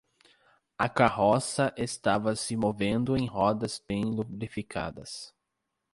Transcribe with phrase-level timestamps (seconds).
[0.79, 5.31] A carroça estava se movendo em rodas bem lubrificadas.